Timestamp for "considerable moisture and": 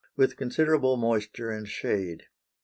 0.35-1.67